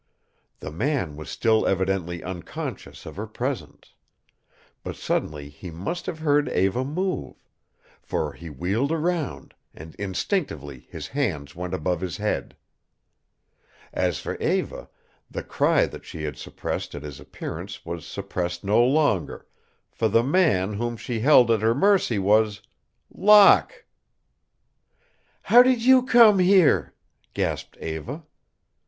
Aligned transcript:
The 0.61 0.71
man 0.71 1.15
was 1.15 1.29
still 1.29 1.67
evidently 1.67 2.23
unconscious 2.23 3.05
of 3.05 3.17
her 3.17 3.27
presence. 3.27 3.93
But 4.83 4.95
suddenly 4.95 5.47
he 5.49 5.69
must 5.69 6.07
have 6.07 6.17
heard 6.17 6.49
Eva 6.49 6.83
move. 6.83 7.35
For 8.01 8.33
he 8.33 8.49
wheeled 8.49 8.91
around, 8.91 9.53
and 9.75 9.93
instinctively 9.99 10.87
his 10.89 11.09
hands 11.09 11.55
went 11.55 11.75
above 11.75 12.01
his 12.01 12.17
head. 12.17 12.55
As 13.93 14.17
for 14.17 14.37
Eva, 14.37 14.89
the 15.29 15.43
cry 15.43 15.85
that 15.85 16.03
she 16.03 16.23
had 16.23 16.35
suppressed 16.35 16.95
at 16.95 17.03
his 17.03 17.19
appearance 17.19 17.85
was 17.85 18.03
suppressed 18.03 18.63
no 18.63 18.83
longer, 18.83 19.45
for 19.91 20.07
the 20.09 20.23
man 20.23 20.73
whom 20.73 20.97
she 20.97 21.19
held 21.19 21.51
at 21.51 21.61
her 21.61 21.75
mercy 21.75 22.17
was 22.17 22.63
Locke! 23.13 23.85
"How 25.43 25.61
did 25.61 25.85
you 25.85 26.01
come 26.01 26.39
here?" 26.39 26.95
gasped 27.35 27.77
Eva. 27.79 28.23